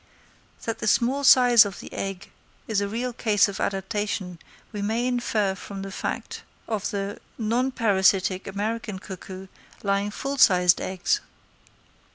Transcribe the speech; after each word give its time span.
That 0.65 0.79
the 0.79 0.87
small 0.87 1.23
size 1.23 1.63
of 1.63 1.79
the 1.79 1.93
egg 1.93 2.31
is 2.67 2.81
a 2.81 2.87
real 2.87 3.13
case 3.13 3.47
of 3.47 3.59
adaptation 3.59 4.39
we 4.71 4.81
may 4.81 5.05
infer 5.05 5.53
from 5.53 5.83
the 5.83 5.91
fact 5.91 6.41
of 6.67 6.89
the 6.89 7.19
mon 7.37 7.69
parasitic 7.69 8.47
American 8.47 8.97
cuckoo 8.97 9.45
laying 9.83 10.09
full 10.09 10.37
sized 10.39 10.81
eggs. 10.81 11.21